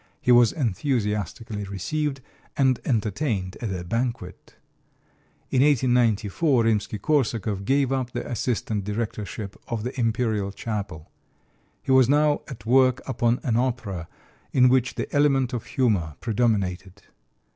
[0.19, 2.21] He was enthusiastically received,
[2.57, 4.55] and entertained at a banquet.
[5.51, 11.11] In 1894 Rimsky Korsakov gave up the assistant directorship of the Imperial Chapel.
[11.83, 14.07] He was now at work upon an opera
[14.51, 17.03] in which the element of humor predominated.